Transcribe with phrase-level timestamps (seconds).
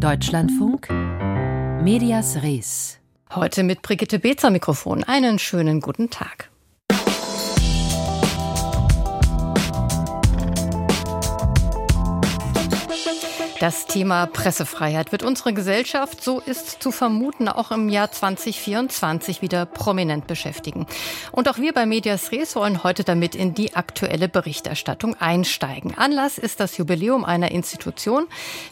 [0.00, 0.88] Deutschlandfunk
[1.82, 2.98] Medias Res.
[3.34, 5.04] Heute mit Brigitte Bezer Mikrofon.
[5.04, 6.49] Einen schönen guten Tag.
[13.60, 19.66] Das Thema Pressefreiheit wird unsere Gesellschaft, so ist zu vermuten, auch im Jahr 2024 wieder
[19.66, 20.86] prominent beschäftigen.
[21.30, 25.92] Und auch wir bei Medias Res wollen heute damit in die aktuelle Berichterstattung einsteigen.
[25.98, 28.28] Anlass ist das Jubiläum einer Institution,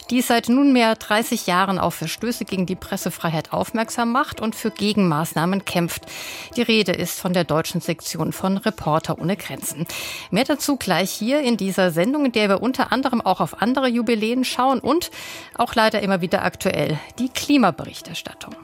[0.09, 5.65] die seit nunmehr 30 Jahren auf Verstöße gegen die Pressefreiheit aufmerksam macht und für Gegenmaßnahmen
[5.65, 6.07] kämpft.
[6.55, 9.85] Die Rede ist von der deutschen Sektion von Reporter ohne Grenzen.
[10.31, 13.87] Mehr dazu gleich hier in dieser Sendung, in der wir unter anderem auch auf andere
[13.87, 15.11] Jubiläen schauen und
[15.55, 18.55] auch leider immer wieder aktuell die Klimaberichterstattung.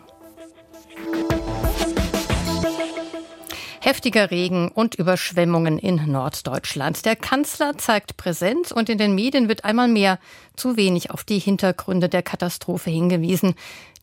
[3.86, 7.06] Heftiger Regen und Überschwemmungen in Norddeutschland.
[7.06, 10.18] Der Kanzler zeigt Präsenz und in den Medien wird einmal mehr
[10.56, 13.54] zu wenig auf die Hintergründe der Katastrophe hingewiesen.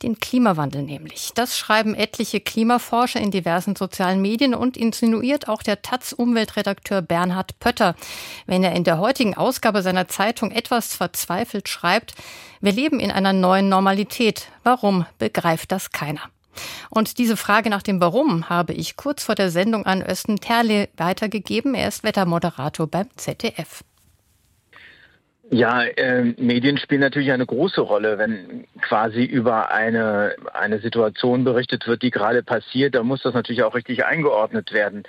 [0.04, 1.32] Den Klimawandel nämlich.
[1.34, 7.96] Das schreiben etliche Klimaforscher in diversen sozialen Medien und insinuiert auch der Taz-Umweltredakteur Bernhard Pötter,
[8.46, 12.14] wenn er in der heutigen Ausgabe seiner Zeitung etwas verzweifelt schreibt,
[12.60, 14.46] wir leben in einer neuen Normalität.
[14.62, 16.30] Warum begreift das keiner?
[16.90, 20.88] Und diese Frage nach dem Warum habe ich kurz vor der Sendung an Östen Terle
[20.96, 21.74] weitergegeben.
[21.74, 23.84] Er ist Wettermoderator beim ZDF.
[25.54, 31.86] Ja, äh, Medien spielen natürlich eine große Rolle, wenn quasi über eine, eine Situation berichtet
[31.86, 32.94] wird, die gerade passiert.
[32.94, 35.02] Da muss das natürlich auch richtig eingeordnet werden.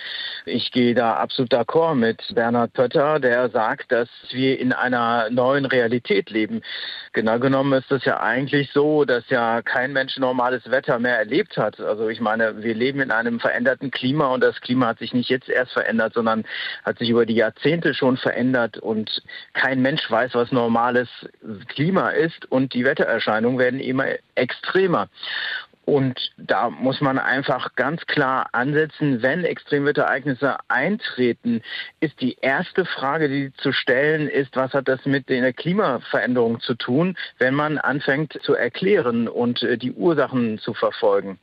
[0.45, 5.63] Ich gehe da absolut d'accord mit Bernhard Pötter, der sagt, dass wir in einer neuen
[5.63, 6.61] Realität leben.
[7.13, 11.55] Genau genommen ist es ja eigentlich so, dass ja kein Mensch normales Wetter mehr erlebt
[11.55, 11.79] hat.
[11.79, 15.29] Also ich meine, wir leben in einem veränderten Klima und das Klima hat sich nicht
[15.29, 16.43] jetzt erst verändert, sondern
[16.83, 21.09] hat sich über die Jahrzehnte schon verändert und kein Mensch weiß, was normales
[21.67, 25.09] Klima ist und die Wettererscheinungen werden immer extremer.
[25.85, 31.61] Und da muss man einfach ganz klar ansetzen, wenn Extremwetterereignisse eintreten,
[31.99, 36.75] ist die erste Frage, die zu stellen ist, was hat das mit der Klimaveränderung zu
[36.75, 41.37] tun, wenn man anfängt zu erklären und äh, die Ursachen zu verfolgen.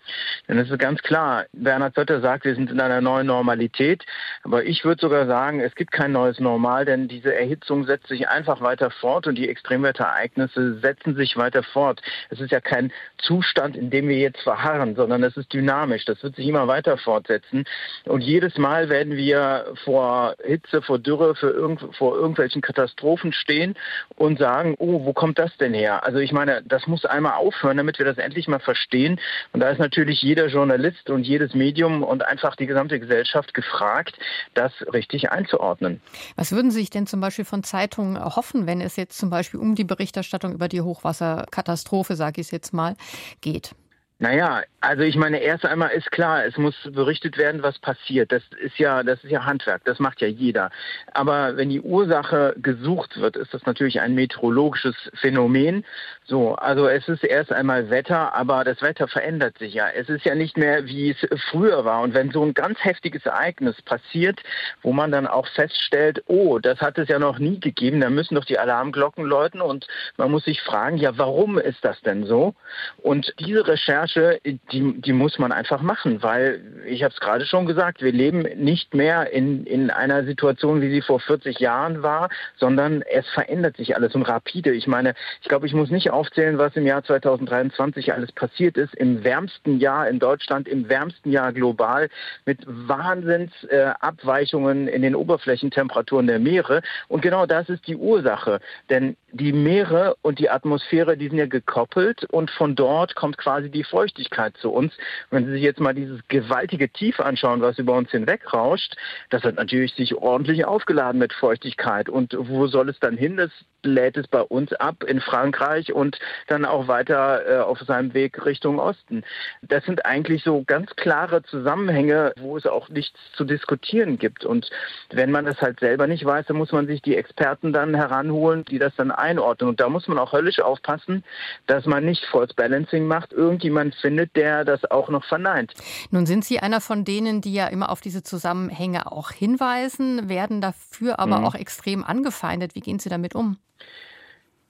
[0.49, 4.05] Denn es ist ganz klar, Bernhard Sötter sagt, wir sind in einer neuen Normalität,
[4.43, 8.29] aber ich würde sogar sagen, es gibt kein neues Normal, denn diese Erhitzung setzt sich
[8.29, 12.00] einfach weiter fort und die Extremwetterereignisse setzen sich weiter fort.
[12.31, 16.05] Es ist ja kein Zustand, in dem wir jetzt jetzt verharren, sondern es ist dynamisch.
[16.05, 17.65] Das wird sich immer weiter fortsetzen.
[18.05, 23.75] Und jedes Mal werden wir vor Hitze, vor Dürre, irgend, vor irgendwelchen Katastrophen stehen
[24.17, 26.05] und sagen, oh, wo kommt das denn her?
[26.05, 29.21] Also ich meine, das muss einmal aufhören, damit wir das endlich mal verstehen.
[29.53, 34.17] Und da ist natürlich jeder Journalist und jedes Medium und einfach die gesamte Gesellschaft gefragt,
[34.55, 36.01] das richtig einzuordnen.
[36.37, 39.61] Was würden Sie sich denn zum Beispiel von Zeitungen erhoffen, wenn es jetzt zum Beispiel
[39.61, 42.97] um die Berichterstattung über die Hochwasserkatastrophe, sage ich es jetzt mal,
[43.41, 43.75] geht?
[44.22, 48.32] Naja, also ich meine, erst einmal ist klar, es muss berichtet werden, was passiert.
[48.32, 50.70] Das ist ja, das ist ja Handwerk, das macht ja jeder.
[51.14, 55.86] Aber wenn die Ursache gesucht wird, ist das natürlich ein meteorologisches Phänomen.
[56.26, 59.88] So, also es ist erst einmal Wetter, aber das Wetter verändert sich ja.
[59.88, 62.02] Es ist ja nicht mehr, wie es früher war.
[62.02, 64.41] Und wenn so ein ganz heftiges Ereignis passiert,
[64.82, 68.34] wo man dann auch feststellt, oh, das hat es ja noch nie gegeben, dann müssen
[68.34, 69.87] doch die Alarmglocken läuten und
[70.19, 72.54] man muss sich fragen, ja, warum ist das denn so?
[72.98, 74.41] Und diese Recherche Recherche,
[74.72, 78.43] die, die muss man einfach machen, weil ich habe es gerade schon gesagt, wir leben
[78.56, 83.76] nicht mehr in, in einer Situation, wie sie vor 40 Jahren war, sondern es verändert
[83.76, 84.72] sich alles und rapide.
[84.72, 85.12] Ich meine,
[85.43, 88.94] ich glaube, ich muss nicht aufzählen, was im Jahr 2023 alles passiert ist.
[88.94, 92.09] Im wärmsten Jahr in Deutschland, im wärmsten Jahr global,
[92.47, 96.81] mit Wahnsinnsabweichungen äh, in den Oberflächentemperaturen der Meere.
[97.09, 98.60] Und genau das ist die Ursache.
[98.88, 103.71] Denn die Meere und die Atmosphäre, die sind ja gekoppelt und von dort kommt quasi
[103.71, 104.93] die Feuchtigkeit zu uns.
[105.31, 108.97] Wenn Sie sich jetzt mal dieses gewaltige Tief anschauen, was über uns hinwegrauscht,
[109.31, 112.09] das hat natürlich sich ordentlich aufgeladen mit Feuchtigkeit.
[112.09, 113.37] Und wo soll es dann hin?
[113.37, 113.51] Das
[113.83, 116.19] lädt es bei uns ab in Frankreich und
[116.49, 119.25] dann auch weiter äh, auf seinem Weg Richtung Osten.
[119.62, 124.44] Das sind eigentlich so ganz klare Zusammenhänge, wo es auch nichts zu diskutieren gibt.
[124.44, 124.71] Und
[125.11, 128.65] wenn man das halt selber nicht weiß, dann muss man sich die Experten dann heranholen,
[128.65, 129.70] die das dann einordnen.
[129.70, 131.25] Und da muss man auch höllisch aufpassen,
[131.67, 135.75] dass man nicht False Balancing macht, irgendjemand findet, der das auch noch verneint.
[136.11, 140.61] Nun sind Sie einer von denen, die ja immer auf diese Zusammenhänge auch hinweisen, werden
[140.61, 141.44] dafür aber mhm.
[141.44, 142.75] auch extrem angefeindet.
[142.75, 143.58] Wie gehen Sie damit um?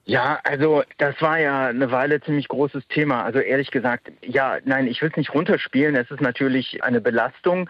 [0.05, 3.23] Ja, also das war ja eine Weile ziemlich großes Thema.
[3.23, 5.95] Also ehrlich gesagt, ja, nein, ich will es nicht runterspielen.
[5.95, 7.69] Es ist natürlich eine Belastung.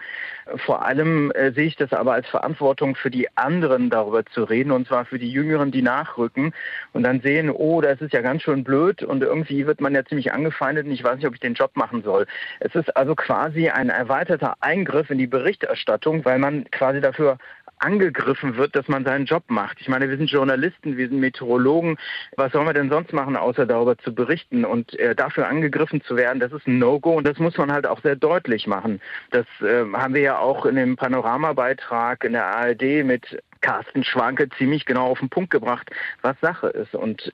[0.64, 4.72] Vor allem äh, sehe ich das aber als Verantwortung für die anderen darüber zu reden
[4.72, 6.54] und zwar für die Jüngeren, die nachrücken
[6.94, 10.02] und dann sehen, oh, das ist ja ganz schön blöd und irgendwie wird man ja
[10.02, 12.26] ziemlich angefeindet und ich weiß nicht, ob ich den Job machen soll.
[12.60, 17.36] Es ist also quasi ein erweiterter Eingriff in die Berichterstattung, weil man quasi dafür
[17.82, 19.80] angegriffen wird, dass man seinen Job macht.
[19.80, 21.98] Ich meine, wir sind Journalisten, wir sind Meteorologen.
[22.36, 24.64] Was sollen wir denn sonst machen, außer darüber zu berichten?
[24.64, 27.86] Und äh, dafür angegriffen zu werden, das ist ein No-Go und das muss man halt
[27.86, 29.00] auch sehr deutlich machen.
[29.30, 34.48] Das äh, haben wir ja auch in dem Panoramabeitrag in der ARD mit Carsten Schwanke
[34.58, 35.90] ziemlich genau auf den Punkt gebracht,
[36.20, 36.94] was Sache ist.
[36.94, 37.32] Und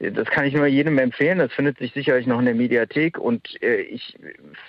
[0.00, 1.38] das kann ich nur jedem empfehlen.
[1.38, 3.18] Das findet sich sicherlich noch in der Mediathek.
[3.18, 4.16] Und äh, ich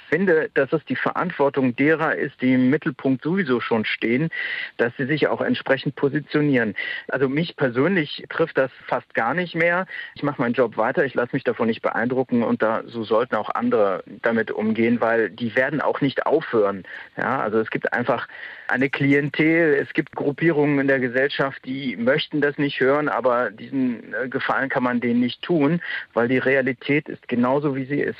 [0.10, 4.30] finde, dass es die Verantwortung derer ist, die im Mittelpunkt sowieso schon stehen,
[4.76, 6.76] dass sie sich auch entsprechend positionieren.
[7.08, 9.86] Also mich persönlich trifft das fast gar nicht mehr.
[10.16, 11.06] Ich mache meinen Job weiter.
[11.06, 12.44] Ich lasse mich davon nicht beeindrucken.
[12.44, 16.84] Und da so sollten auch andere damit umgehen, weil die werden auch nicht aufhören.
[17.16, 18.28] Ja, also es gibt einfach
[18.68, 19.76] eine Klientel.
[19.76, 24.70] Es gibt Gruppierungen in der Gesellschaft, die möchten das nicht hören, aber diesen äh, Gefallen
[24.70, 25.82] kann man denen nicht tun,
[26.14, 28.18] weil die Realität ist genauso, wie sie ist.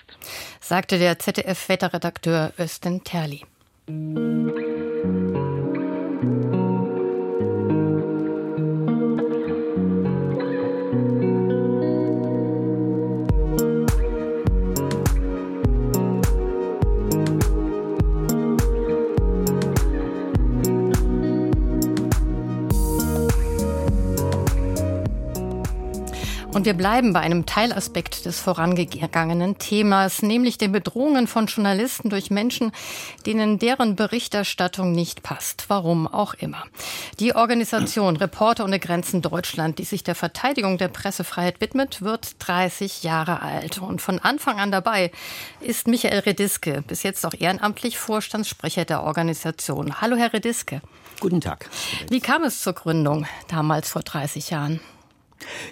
[0.62, 3.42] Sagte der ZDF-Wetterredakteur Östen Terli.
[26.62, 32.30] Und wir bleiben bei einem Teilaspekt des vorangegangenen Themas, nämlich den Bedrohungen von Journalisten durch
[32.30, 32.72] Menschen,
[33.26, 35.66] denen deren Berichterstattung nicht passt.
[35.70, 36.66] Warum auch immer.
[37.20, 43.02] Die Organisation Reporter ohne Grenzen Deutschland, die sich der Verteidigung der Pressefreiheit widmet, wird 30
[43.02, 43.80] Jahre alt.
[43.80, 45.12] Und von Anfang an dabei
[45.62, 50.00] ist Michael Rediske, bis jetzt auch ehrenamtlich Vorstandssprecher der Organisation.
[50.00, 50.84] Hallo, Herr Rediske.
[51.22, 51.72] Guten Tag.
[52.12, 54.80] Wie kam es zur Gründung damals vor 30 Jahren?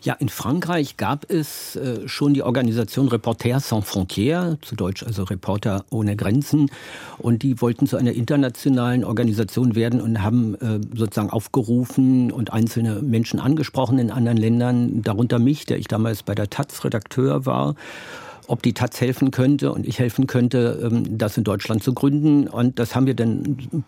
[0.03, 5.23] Ja, in Frankreich gab es äh, schon die Organisation Reporters sans frontières, zu Deutsch also
[5.23, 6.69] Reporter ohne Grenzen.
[7.17, 13.01] Und die wollten zu einer internationalen Organisation werden und haben äh, sozusagen aufgerufen und einzelne
[13.01, 17.75] Menschen angesprochen in anderen Ländern, darunter mich, der ich damals bei der Taz Redakteur war
[18.49, 22.47] ob die Taz helfen könnte und ich helfen könnte, ähm, das in Deutschland zu gründen.
[22.47, 23.85] Und das haben wir dann,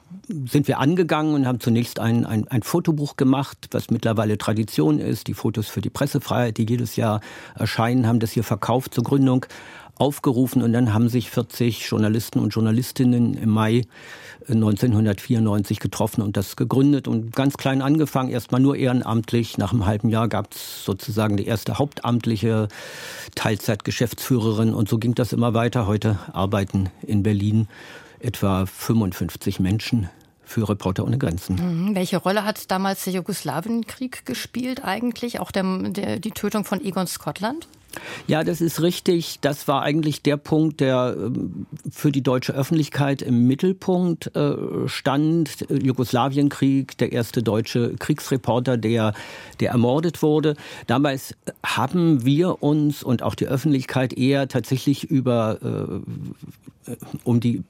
[0.50, 5.28] sind wir angegangen und haben zunächst ein, ein, ein Fotobuch gemacht, was mittlerweile Tradition ist.
[5.28, 7.22] Die Fotos für die Pressefreiheit, die jedes Jahr
[7.56, 9.46] erscheinen, haben das hier verkauft zur Gründung
[9.96, 13.84] aufgerufen und dann haben sich 40 Journalisten und Journalistinnen im Mai
[14.48, 19.60] 1994 getroffen und das gegründet und ganz klein angefangen, erstmal nur ehrenamtlich.
[19.60, 22.68] Nach einem halben Jahr gab es sozusagen die erste hauptamtliche
[23.36, 25.86] Teilzeitgeschäftsführerin und so ging das immer weiter.
[25.86, 27.68] Heute arbeiten in Berlin
[28.20, 30.10] etwa 55 Menschen
[30.52, 31.56] für Reporter ohne Grenzen.
[31.56, 31.96] Mhm.
[31.96, 35.40] Welche Rolle hat damals der Jugoslawienkrieg gespielt eigentlich?
[35.40, 37.68] Auch der, der, die Tötung von Egon Scotland?
[38.28, 39.40] Ja, das ist richtig.
[39.42, 45.66] Das war eigentlich der Punkt, der ähm, für die deutsche Öffentlichkeit im Mittelpunkt äh, stand.
[45.70, 49.14] Jugoslawienkrieg, der erste deutsche Kriegsreporter, der,
[49.60, 50.56] der ermordet wurde.
[50.88, 51.36] Damals
[51.66, 56.02] haben wir uns und auch die Öffentlichkeit eher tatsächlich über
[56.86, 56.92] äh,
[57.24, 57.64] um die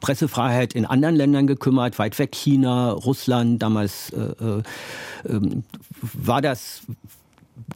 [0.00, 3.62] Pressefreiheit in anderen Ländern gekümmert, weit weg China, Russland.
[3.62, 4.62] Damals äh, äh,
[5.26, 5.64] ähm,
[6.12, 6.82] war das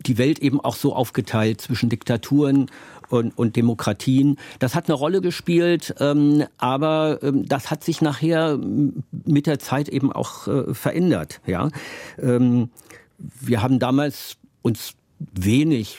[0.07, 2.71] die Welt eben auch so aufgeteilt zwischen Diktaturen
[3.09, 4.37] und, und Demokratien.
[4.59, 9.89] Das hat eine Rolle gespielt, ähm, aber ähm, das hat sich nachher mit der Zeit
[9.89, 11.41] eben auch äh, verändert.
[11.47, 11.71] Ja,
[12.21, 12.71] ähm,
[13.19, 15.97] wir haben damals uns wenig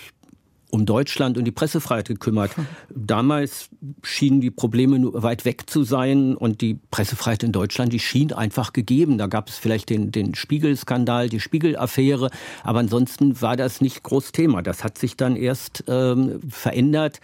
[0.72, 2.52] um Deutschland und die Pressefreiheit gekümmert.
[2.94, 3.70] Damals
[4.04, 8.74] schienen die Probleme weit weg zu sein und die Pressefreiheit in Deutschland, die schien einfach
[8.74, 9.18] gegeben.
[9.18, 12.30] Da gab es vielleicht den, den Spiegel-Skandal, die Spiegel-Affäre,
[12.64, 14.62] aber ansonsten war das nicht groß Thema.
[14.62, 17.20] Das hat sich dann erst ähm, verändert,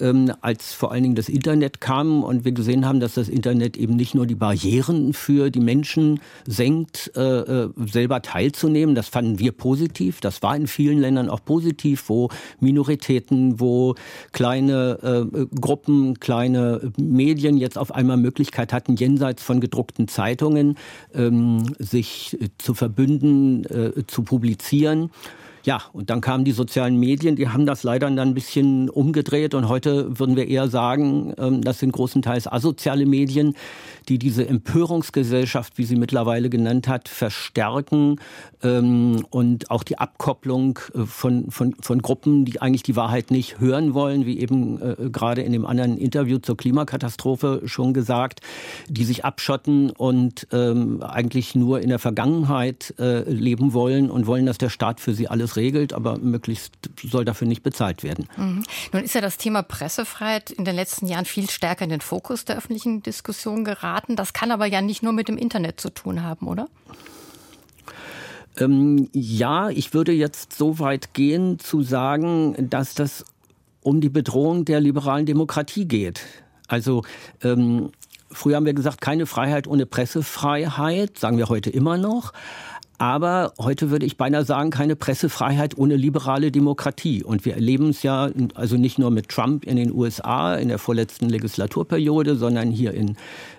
[0.00, 3.76] ähm, als vor allen Dingen das Internet kam und wir gesehen haben, dass das Internet
[3.76, 8.94] eben nicht nur die Barrieren für die Menschen senkt, äh, äh selber teilzunehmen.
[8.94, 10.20] Das fanden wir positiv.
[10.20, 12.28] Das war in vielen Ländern auch positiv, wo
[12.60, 13.94] Minoritäten Minoritäten, wo
[14.32, 20.76] kleine äh, Gruppen, kleine Medien jetzt auf einmal Möglichkeit hatten, jenseits von gedruckten Zeitungen
[21.14, 25.10] ähm, sich zu verbünden, äh, zu publizieren.
[25.64, 29.54] Ja, und dann kamen die sozialen Medien, die haben das leider dann ein bisschen umgedreht
[29.54, 33.54] und heute würden wir eher sagen, ähm, das sind großenteils asoziale Medien,
[34.08, 38.20] die diese Empörungsgesellschaft, wie sie mittlerweile genannt hat, verstärken
[38.62, 43.60] ähm, und auch die Abkopplung äh, von, von, von Gruppen, die eigentlich die Wahrheit nicht
[43.60, 48.40] hören wollen, wie eben äh, gerade in dem anderen Interview zur Klimakatastrophe schon gesagt,
[48.88, 54.46] die sich abschotten und ähm, eigentlich nur in der Vergangenheit äh, leben wollen und wollen,
[54.46, 56.72] dass der Staat für sie alles regelt, aber möglichst
[57.02, 58.26] soll dafür nicht bezahlt werden.
[58.36, 58.62] Mhm.
[58.92, 62.44] Nun ist ja das Thema Pressefreiheit in den letzten Jahren viel stärker in den Fokus
[62.44, 63.97] der öffentlichen Diskussion geraten.
[64.16, 66.68] Das kann aber ja nicht nur mit dem Internet zu tun haben, oder?
[68.58, 73.24] Ähm, ja, ich würde jetzt so weit gehen zu sagen, dass das
[73.82, 76.20] um die Bedrohung der liberalen Demokratie geht.
[76.66, 77.04] Also
[77.42, 77.90] ähm,
[78.30, 82.32] früher haben wir gesagt, keine Freiheit ohne Pressefreiheit, sagen wir heute immer noch.
[82.98, 87.22] Aber heute würde ich beinahe sagen, keine Pressefreiheit ohne liberale Demokratie.
[87.22, 90.78] Und wir erleben es ja also nicht nur mit Trump in den USA in der
[90.78, 93.16] vorletzten Legislaturperiode, sondern hier in,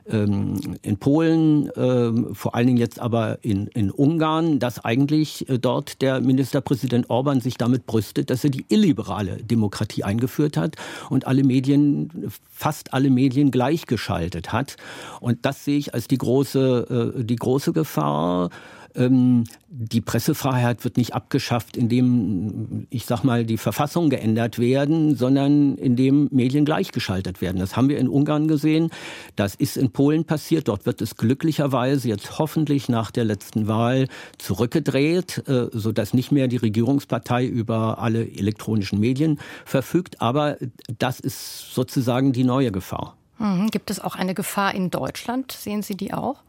[0.10, 5.58] ähm, in Polen, ähm, vor allen Dingen jetzt aber in, in Ungarn, dass eigentlich äh,
[5.58, 10.76] dort der Ministerpräsident Orban sich damit brüstet, dass er die illiberale Demokratie eingeführt hat
[11.10, 14.76] und alle Medien, fast alle Medien gleichgeschaltet hat.
[15.22, 18.50] Und das sehe ich als die große, äh, die große Gefahr.
[18.96, 25.76] Ähm, die Pressefreiheit wird nicht abgeschafft, indem, ich sag mal, die Verfassung geändert werden, sondern
[25.76, 27.60] indem Medien gleichgeschaltet werden.
[27.60, 28.90] Das haben wir in Ungarn gesehen.
[29.36, 30.68] Das ist in Polen passiert.
[30.68, 36.48] Dort wird es glücklicherweise jetzt hoffentlich nach der letzten Wahl zurückgedreht, äh, sodass nicht mehr
[36.48, 40.22] die Regierungspartei über alle elektronischen Medien verfügt.
[40.22, 40.58] Aber
[40.98, 43.16] das ist sozusagen die neue Gefahr.
[43.40, 43.70] Mhm.
[43.72, 45.52] Gibt es auch eine Gefahr in Deutschland?
[45.52, 46.44] Sehen Sie die auch?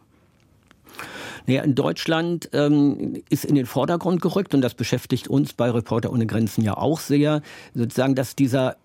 [1.46, 6.12] Naja, in Deutschland ähm, ist in den Vordergrund gerückt und das beschäftigt uns bei Reporter
[6.12, 7.42] ohne Grenzen ja auch sehr,
[7.74, 8.76] sozusagen, dass dieser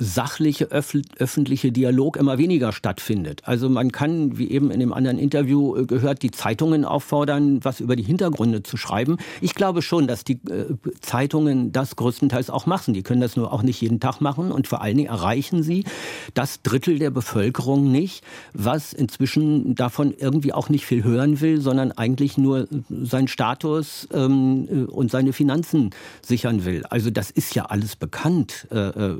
[0.00, 3.42] sachliche öffentliche Dialog immer weniger stattfindet.
[3.44, 7.80] Also man kann, wie eben in dem anderen Interview äh, gehört, die Zeitungen auffordern, was
[7.80, 9.18] über die Hintergründe zu schreiben.
[9.42, 12.94] Ich glaube schon, dass die äh, Zeitungen das größtenteils auch machen.
[12.94, 15.84] Die können das nur auch nicht jeden Tag machen und vor allen Dingen erreichen sie
[16.32, 21.92] das Drittel der Bevölkerung nicht, was inzwischen davon irgendwie auch nicht viel hören will, sondern
[21.92, 25.90] eigentlich nur seinen Status ähm, äh, und seine Finanzen
[26.22, 26.84] sichern will.
[26.88, 28.66] Also das ist ja alles bekannt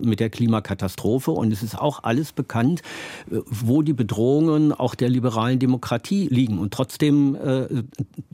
[0.00, 0.70] mit der Klimakatastrophe.
[0.71, 1.33] Katastrophe.
[1.33, 2.83] Und es ist auch alles bekannt,
[3.31, 6.59] äh, wo die Bedrohungen auch der liberalen Demokratie liegen.
[6.59, 7.67] Und trotzdem äh,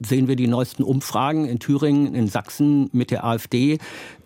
[0.05, 3.78] sehen wir die neuesten Umfragen in Thüringen, in Sachsen mit der AfD,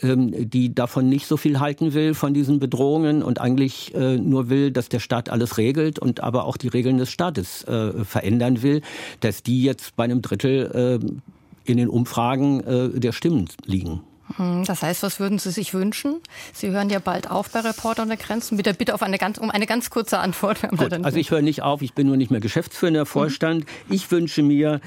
[0.03, 4.51] ähm, die davon nicht so viel halten will, von diesen Bedrohungen und eigentlich äh, nur
[4.51, 7.65] will, dass der Staat alles regelt und aber auch die Regeln des Staates
[8.05, 8.83] verändern will,
[9.21, 11.21] dass die jetzt bei einem Drittel
[11.65, 12.63] in den Umfragen
[13.01, 14.01] der Stimmen liegen.
[14.37, 16.21] Hm, das heißt, was würden Sie sich wünschen?
[16.53, 18.57] Sie hören ja bald auf bei Reporter ohne Grenzen.
[18.57, 20.61] Bitte, bitte auf eine ganz, um eine ganz kurze Antwort.
[20.77, 23.65] Gut, also ich höre nicht auf, ich bin nur nicht mehr geschäftsführender Vorstand.
[23.89, 23.95] Mhm.
[23.95, 24.81] Ich wünsche mir,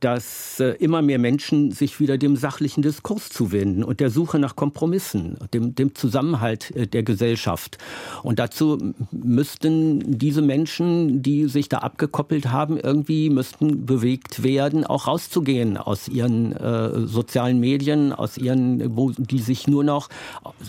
[0.00, 4.56] dass äh, immer mehr Menschen sich wieder dem sachlichen Diskurs zuwenden und der Suche nach
[4.56, 7.78] Kompromissen, dem, dem Zusammenhalt äh, der Gesellschaft.
[8.22, 8.78] Und dazu
[9.10, 16.08] müssten diese Menschen, die sich da abgekoppelt haben, irgendwie müssten bewegt werden, auch rauszugehen aus
[16.08, 20.08] ihren äh, sozialen Medien, aus ihren, wo die sich nur noch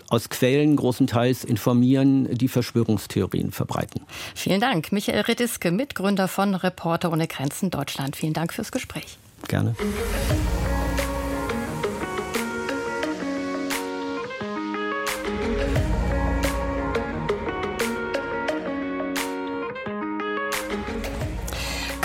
[0.09, 4.01] aus Quellen großenteils informieren, die Verschwörungstheorien verbreiten.
[4.35, 4.91] Vielen Dank.
[4.91, 8.15] Michael Rediske, Mitgründer von Reporter ohne Grenzen Deutschland.
[8.15, 9.17] Vielen Dank fürs Gespräch.
[9.47, 9.75] Gerne.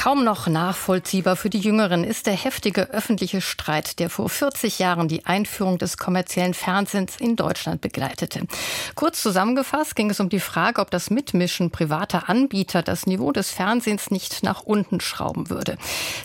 [0.03, 5.07] Kaum noch nachvollziehbar für die Jüngeren ist der heftige öffentliche Streit, der vor 40 Jahren
[5.07, 8.49] die Einführung des kommerziellen Fernsehens in Deutschland begleitete.
[8.97, 13.53] Kurz zusammengefasst ging es um die Frage, ob das Mitmischen privater Anbieter das Niveau des
[13.53, 15.79] Fernsehens nicht nach unten schrauben würde.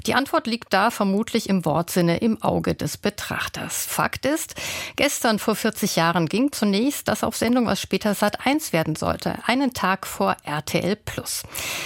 [0.08, 3.86] Die Antwort liegt da vermutlich im Wortsinne im Auge des Betrachters.
[3.86, 4.56] Fakt ist,
[4.96, 9.36] gestern vor 40 Jahren ging zunächst das auf Sendung, was später Sat 1 werden sollte,
[9.46, 11.44] einen Tag vor RTL Plus.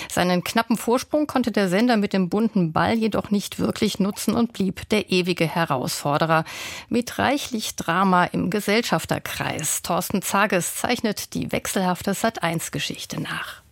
[0.09, 4.35] Seinen knappen Vorsprung konnte der Sender Sender mit dem bunten Ball jedoch nicht wirklich nutzen
[4.35, 6.45] und blieb der ewige Herausforderer.
[6.89, 9.81] Mit reichlich Drama im Gesellschafterkreis.
[9.81, 13.63] Thorsten Zages zeichnet die wechselhafte Sat1-Geschichte nach.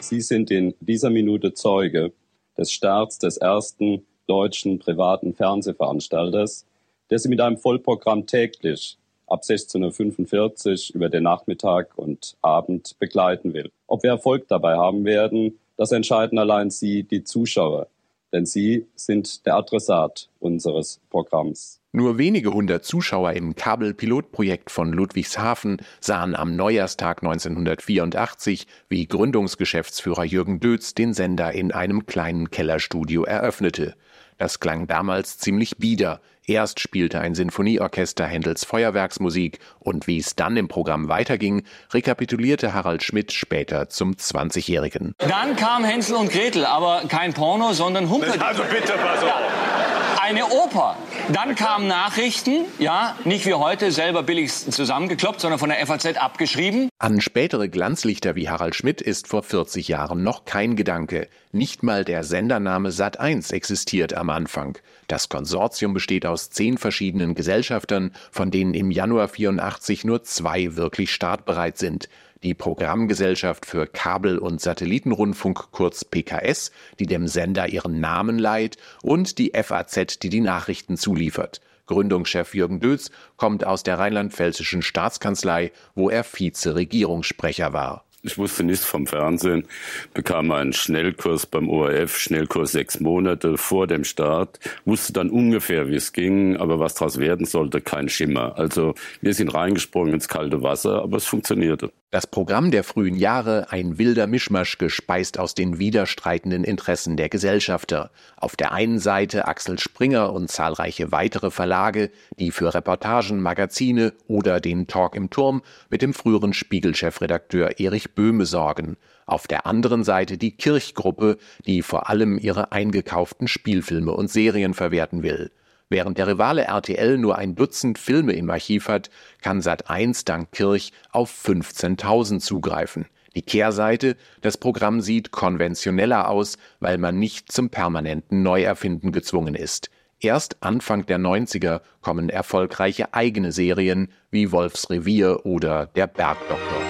[0.00, 2.14] Sie sind in dieser Minute Zeuge
[2.56, 6.64] des Starts des ersten deutschen privaten Fernsehveranstalters,
[7.10, 8.96] der Sie mit einem Vollprogramm täglich
[9.32, 13.70] ab 16.45 Uhr über den Nachmittag und Abend begleiten will.
[13.86, 17.88] Ob wir Erfolg dabei haben werden, das entscheiden allein Sie, die Zuschauer.
[18.32, 21.80] denn Sie sind der Adressat unseres Programms.
[21.94, 30.58] Nur wenige hundert Zuschauer im Kabelpilotprojekt von Ludwigshafen sahen am Neujahrstag 1984, wie Gründungsgeschäftsführer Jürgen
[30.58, 33.94] Dötz den Sender in einem kleinen Kellerstudio eröffnete.
[34.42, 36.20] Das klang damals ziemlich bieder.
[36.48, 43.04] Erst spielte ein Sinfonieorchester Händels Feuerwerksmusik und wie es dann im Programm weiterging, rekapitulierte Harald
[43.04, 45.14] Schmidt später zum 20-Jährigen.
[45.18, 48.32] Dann kam Hänsel und Gretel, aber kein Porno, sondern Humpel.
[48.40, 49.28] Also bitte, pass auf.
[49.28, 49.82] Ja
[50.22, 50.96] eine Oper.
[51.30, 56.88] Dann kamen Nachrichten, ja, nicht wie heute selber billig zusammengekloppt, sondern von der FAZ abgeschrieben.
[56.98, 61.28] An spätere Glanzlichter wie Harald Schmidt ist vor 40 Jahren noch kein Gedanke.
[61.52, 64.78] Nicht mal der Sendername Sat1 existiert am Anfang.
[65.06, 71.12] Das Konsortium besteht aus zehn verschiedenen Gesellschaftern, von denen im Januar 84 nur zwei wirklich
[71.12, 72.08] startbereit sind
[72.42, 79.38] die Programmgesellschaft für Kabel- und Satellitenrundfunk kurz PKS, die dem Sender ihren Namen leiht, und
[79.38, 81.60] die FAZ, die die Nachrichten zuliefert.
[81.86, 88.04] Gründungschef Jürgen Dötz kommt aus der rheinland-pfälzischen Staatskanzlei, wo er Vize-Regierungssprecher war.
[88.24, 89.66] Ich wusste nichts vom Fernsehen,
[90.14, 95.96] bekam einen Schnellkurs beim ORF, Schnellkurs sechs Monate vor dem Start, wusste dann ungefähr, wie
[95.96, 98.56] es ging, aber was daraus werden sollte, kein Schimmer.
[98.56, 101.90] Also wir sind reingesprungen ins kalte Wasser, aber es funktionierte.
[102.12, 108.10] Das Programm der frühen Jahre ein wilder Mischmasch gespeist aus den widerstreitenden Interessen der Gesellschafter.
[108.36, 114.60] Auf der einen Seite Axel Springer und zahlreiche weitere Verlage, die für Reportagen, Magazine oder
[114.60, 118.98] den Talk im Turm mit dem früheren Spiegelchefredakteur Erich Böhme sorgen.
[119.24, 125.22] Auf der anderen Seite die Kirchgruppe, die vor allem ihre eingekauften Spielfilme und Serien verwerten
[125.22, 125.50] will.
[125.92, 129.10] Während der Rivale RTL nur ein Dutzend Filme im Archiv hat,
[129.42, 133.04] kann Sat1 dank Kirch auf 15.000 zugreifen.
[133.34, 139.90] Die Kehrseite, das Programm sieht konventioneller aus, weil man nicht zum permanenten Neuerfinden gezwungen ist.
[140.18, 146.80] Erst Anfang der 90er kommen erfolgreiche eigene Serien wie Wolfs Revier oder Der Bergdoktor.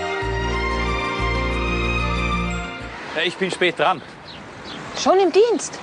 [3.26, 4.00] Ich bin spät dran.
[4.97, 5.80] Schon im Dienst?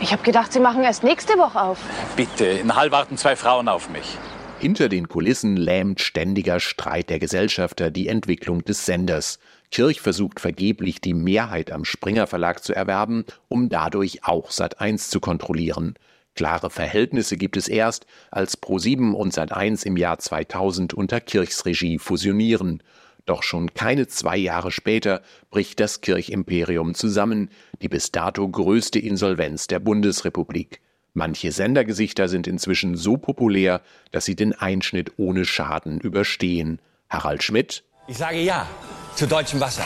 [0.00, 1.78] Ich habe gedacht, Sie machen erst nächste Woche auf.
[2.16, 4.18] Bitte, in Hall warten zwei Frauen auf mich.
[4.58, 9.38] Hinter den Kulissen lähmt ständiger Streit der Gesellschafter die Entwicklung des Senders.
[9.70, 15.20] Kirch versucht vergeblich, die Mehrheit am Springer Verlag zu erwerben, um dadurch auch Sat1 zu
[15.20, 15.94] kontrollieren.
[16.34, 21.98] Klare Verhältnisse gibt es erst, als Pro7 und Sat1 im Jahr 2000 unter Kirchs Regie
[21.98, 22.82] fusionieren.
[23.26, 27.50] Doch schon keine zwei Jahre später bricht das Kirchimperium zusammen,
[27.82, 30.80] die bis dato größte Insolvenz der Bundesrepublik.
[31.12, 33.80] Manche Sendergesichter sind inzwischen so populär,
[34.12, 36.80] dass sie den Einschnitt ohne Schaden überstehen.
[37.10, 37.82] Harald Schmidt.
[38.06, 38.68] Ich sage ja
[39.16, 39.84] zu deutschem Wasser.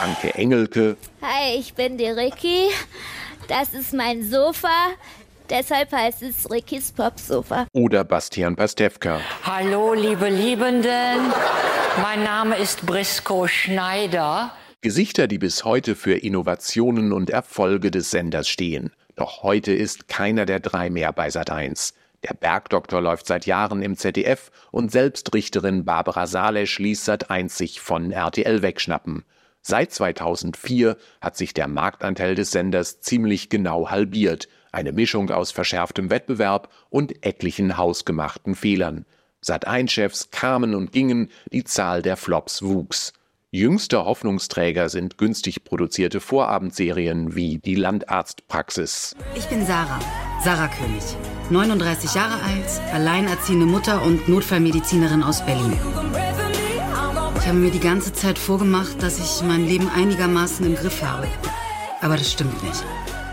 [0.00, 0.96] Anke Engelke.
[1.22, 2.68] Hi, ich bin die Ricky.
[3.48, 4.88] Das ist mein Sofa.
[5.50, 7.66] Deshalb heißt es Rickys Popsofa.
[7.72, 9.20] Oder Bastian Pastewka.
[9.44, 11.32] Hallo, liebe Liebenden.
[12.02, 14.52] Mein Name ist Brisco Schneider.
[14.82, 18.92] Gesichter, die bis heute für Innovationen und Erfolge des Senders stehen.
[19.14, 21.94] Doch heute ist keiner der drei mehr bei Sat1.
[22.22, 27.80] Der Bergdoktor läuft seit Jahren im ZDF und selbst Richterin Barbara Salesch ließ Sat1 sich
[27.80, 29.24] von RTL wegschnappen.
[29.62, 36.10] Seit 2004 hat sich der Marktanteil des Senders ziemlich genau halbiert, eine Mischung aus verschärftem
[36.10, 39.06] Wettbewerb und etlichen hausgemachten Fehlern.
[39.46, 43.12] Sat1-Chefs kamen und gingen, die Zahl der Flops wuchs.
[43.52, 49.14] Jüngster Hoffnungsträger sind günstig produzierte Vorabendserien wie die Landarztpraxis.
[49.36, 50.00] Ich bin Sarah,
[50.42, 51.02] Sarah König,
[51.50, 55.78] 39 Jahre alt, alleinerziehende Mutter und Notfallmedizinerin aus Berlin.
[57.38, 61.28] Ich habe mir die ganze Zeit vorgemacht, dass ich mein Leben einigermaßen im Griff habe.
[62.00, 62.84] Aber das stimmt nicht.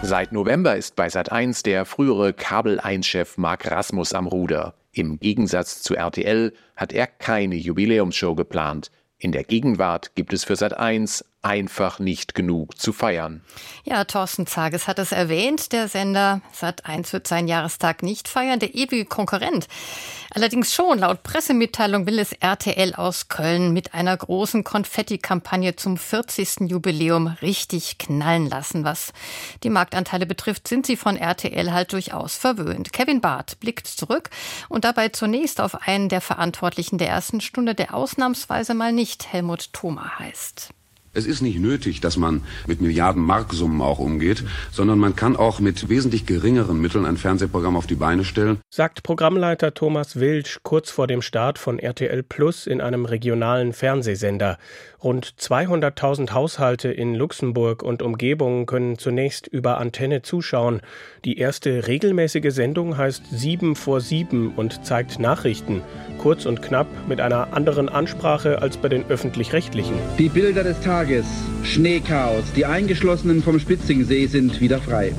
[0.03, 4.75] Seit November ist bei Sat1 der frühere Kabel-1-Chef Mark Rasmus am Ruder.
[4.93, 8.91] Im Gegensatz zu RTL hat er keine Jubiläumsshow geplant.
[9.17, 13.41] In der Gegenwart gibt es für Sat1 einfach nicht genug zu feiern.
[13.83, 15.71] Ja, Thorsten Zages hat es erwähnt.
[15.73, 19.67] Der Sender Sat1 wird seinen Jahrestag nicht feiern, der ewige Konkurrent.
[20.31, 26.69] Allerdings schon, laut Pressemitteilung will es RTL aus Köln mit einer großen Konfetti-Kampagne zum 40.
[26.71, 28.83] Jubiläum richtig knallen lassen.
[28.83, 29.11] Was
[29.63, 32.93] die Marktanteile betrifft, sind sie von RTL halt durchaus verwöhnt.
[32.93, 34.29] Kevin Barth blickt zurück
[34.69, 39.73] und dabei zunächst auf einen der Verantwortlichen der ersten Stunde, der ausnahmsweise mal nicht Helmut
[39.73, 40.73] Thoma heißt.
[41.15, 45.59] Es ist nicht nötig, dass man mit Milliarden Marksummen auch umgeht, sondern man kann auch
[45.59, 48.61] mit wesentlich geringeren Mitteln ein Fernsehprogramm auf die Beine stellen.
[48.71, 54.57] Sagt Programmleiter Thomas Wilsch kurz vor dem Start von RTL Plus in einem regionalen Fernsehsender.
[55.03, 60.79] Rund 200.000 Haushalte in Luxemburg und Umgebung können zunächst über Antenne zuschauen.
[61.25, 65.81] Die erste regelmäßige Sendung heißt 7 vor 7 und zeigt Nachrichten.
[66.19, 69.95] Kurz und knapp mit einer anderen Ansprache als bei den öffentlich-rechtlichen.
[70.17, 71.25] Die Bilder des Tages.
[71.63, 72.53] Schneechaos.
[72.55, 75.13] Die Eingeschlossenen vom Spitzingsee sind wieder frei.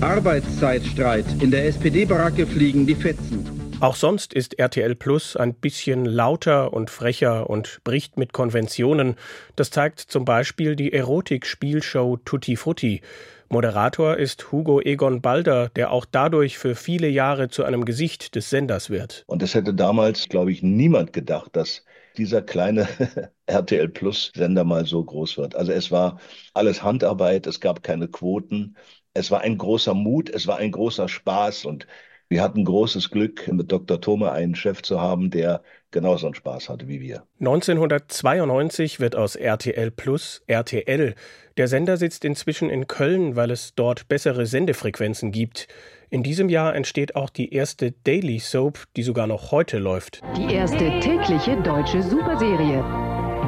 [0.00, 1.26] Arbeitszeitstreit.
[1.40, 3.57] In der SPD-Baracke fliegen die Fetzen.
[3.80, 9.14] Auch sonst ist RTL Plus ein bisschen lauter und frecher und bricht mit Konventionen.
[9.54, 13.02] Das zeigt zum Beispiel die Erotik-Spielshow Tutti Frutti.
[13.48, 18.50] Moderator ist Hugo Egon Balder, der auch dadurch für viele Jahre zu einem Gesicht des
[18.50, 19.22] Senders wird.
[19.28, 21.84] Und es hätte damals, glaube ich, niemand gedacht, dass
[22.16, 22.88] dieser kleine
[23.46, 25.54] RTL Plus Sender mal so groß wird.
[25.54, 26.18] Also es war
[26.52, 28.76] alles Handarbeit, es gab keine Quoten,
[29.14, 31.86] es war ein großer Mut, es war ein großer Spaß und
[32.28, 34.00] wir hatten großes Glück, mit Dr.
[34.00, 37.22] Thome einen Chef zu haben, der genauso einen Spaß hatte wie wir.
[37.40, 41.14] 1992 wird aus RTL Plus RTL.
[41.56, 45.68] Der Sender sitzt inzwischen in Köln, weil es dort bessere Sendefrequenzen gibt.
[46.10, 50.20] In diesem Jahr entsteht auch die erste Daily Soap, die sogar noch heute läuft.
[50.36, 52.84] Die erste tägliche deutsche Superserie.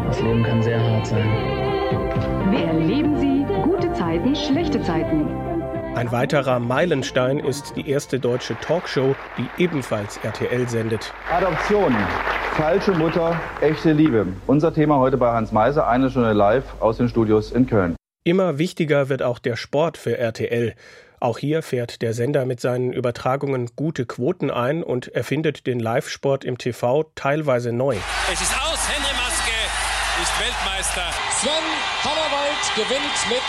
[0.06, 1.28] Das Leben kann sehr hart sein.
[2.50, 5.49] Wir erleben sie, gute Zeiten, schlechte Zeiten.
[5.94, 11.12] Ein weiterer Meilenstein ist die erste deutsche Talkshow, die ebenfalls RTL sendet.
[11.30, 11.94] Adoption.
[12.52, 14.28] Falsche Mutter, echte Liebe.
[14.46, 17.96] Unser Thema heute bei Hans Meiser, eine Stunde live aus den Studios in Köln.
[18.22, 20.74] Immer wichtiger wird auch der Sport für RTL.
[21.18, 26.44] Auch hier fährt der Sender mit seinen Übertragungen gute Quoten ein und erfindet den Live-Sport
[26.44, 27.96] im TV teilweise neu.
[28.32, 29.09] Es ist aus, Henry
[30.22, 31.08] ist Weltmeister.
[31.30, 31.50] Sven
[32.04, 33.40] Hannawald gewinnt mit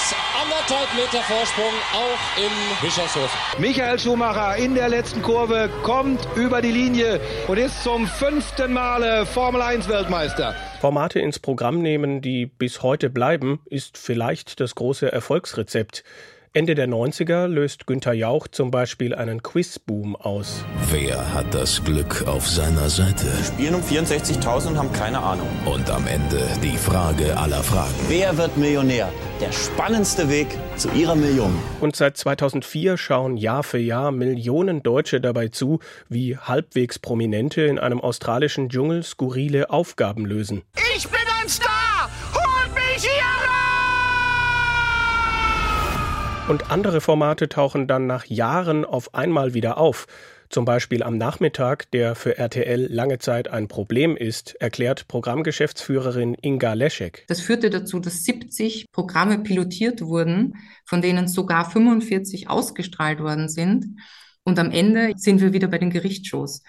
[0.42, 3.30] anderthalb Meter Vorsprung auch in Bischofshofen.
[3.60, 9.26] Michael Schumacher in der letzten Kurve kommt über die Linie und ist zum fünften Male
[9.26, 10.56] Formel 1 Weltmeister.
[10.80, 16.06] Formate ins Programm nehmen, die bis heute bleiben, ist vielleicht das große Erfolgsrezept.
[16.54, 20.66] Ende der 90er löst Günther Jauch zum Beispiel einen Quizboom aus.
[20.90, 23.24] Wer hat das Glück auf seiner Seite?
[23.38, 25.48] Wir spielen um 64.000 und haben keine Ahnung.
[25.64, 27.94] Und am Ende die Frage aller Fragen.
[28.10, 29.08] Wer wird Millionär?
[29.40, 31.58] Der spannendste Weg zu ihrer Million.
[31.80, 37.80] Und seit 2004 schauen Jahr für Jahr Millionen Deutsche dabei zu, wie halbwegs Prominente in
[37.80, 40.64] einem australischen Dschungel skurrile Aufgaben lösen.
[40.98, 41.31] Ich bin
[46.48, 50.08] Und andere Formate tauchen dann nach Jahren auf einmal wieder auf.
[50.50, 56.74] Zum Beispiel am Nachmittag, der für RTL lange Zeit ein Problem ist, erklärt Programmgeschäftsführerin Inga
[56.74, 57.24] Leschek.
[57.30, 63.86] Das führte dazu, dass 70 Programme pilotiert wurden, von denen sogar 45 ausgestrahlt worden sind.
[64.44, 66.64] Und am Ende sind wir wieder bei den Gerichtsshows.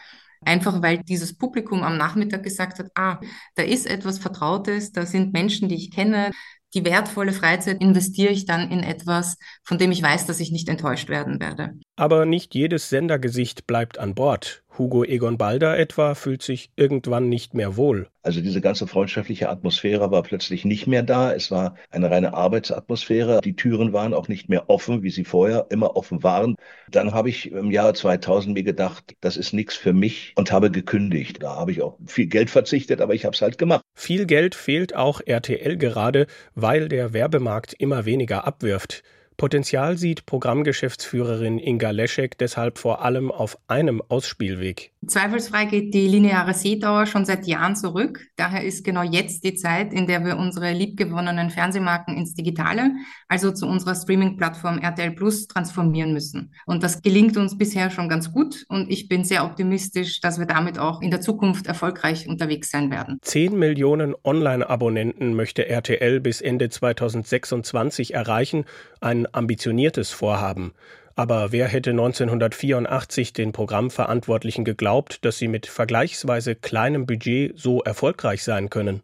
[0.44, 3.20] Einfach weil dieses Publikum am Nachmittag gesagt hat, ah,
[3.56, 6.30] da ist etwas Vertrautes, da sind Menschen, die ich kenne,
[6.74, 10.68] die wertvolle Freizeit investiere ich dann in etwas, von dem ich weiß, dass ich nicht
[10.68, 11.74] enttäuscht werden werde.
[11.96, 14.62] Aber nicht jedes Sendergesicht bleibt an Bord.
[14.78, 18.08] Hugo Egon Balder etwa fühlt sich irgendwann nicht mehr wohl.
[18.22, 21.35] Also diese ganze freundschaftliche Atmosphäre war plötzlich nicht mehr da.
[21.35, 23.40] Es war eine reine Arbeitsatmosphäre.
[23.42, 26.56] Die Türen waren auch nicht mehr offen, wie sie vorher immer offen waren.
[26.90, 30.70] Dann habe ich im Jahr 2000 mir gedacht, das ist nichts für mich und habe
[30.70, 31.42] gekündigt.
[31.42, 33.82] Da habe ich auch viel Geld verzichtet, aber ich habe es halt gemacht.
[33.94, 39.02] Viel Geld fehlt auch RTL gerade, weil der Werbemarkt immer weniger abwirft.
[39.42, 44.92] Potenzial sieht Programmgeschäftsführerin Inga Leschek deshalb vor allem auf einem Ausspielweg.
[45.05, 48.20] Zweifelsfrei geht die lineare Sehdauer schon seit Jahren zurück.
[48.37, 52.92] Daher ist genau jetzt die Zeit, in der wir unsere liebgewonnenen Fernsehmarken ins Digitale,
[53.26, 56.55] also zu unserer Streaming-Plattform RTL Plus, transformieren müssen.
[56.64, 60.46] Und das gelingt uns bisher schon ganz gut und ich bin sehr optimistisch, dass wir
[60.46, 63.18] damit auch in der Zukunft erfolgreich unterwegs sein werden.
[63.22, 68.66] Zehn Millionen Online-Abonnenten möchte RTL bis Ende 2026 erreichen.
[69.00, 70.73] Ein ambitioniertes Vorhaben.
[71.14, 78.42] Aber wer hätte 1984 den Programmverantwortlichen geglaubt, dass sie mit vergleichsweise kleinem Budget so erfolgreich
[78.42, 79.03] sein können?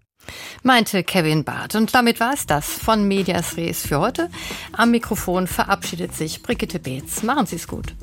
[0.62, 1.75] Meinte Kevin Barth.
[1.75, 4.31] Und damit war es das von Medias Res für heute.
[4.73, 7.23] Am Mikrofon verabschiedet sich Brigitte Beetz.
[7.23, 7.95] Machen Sie es gut.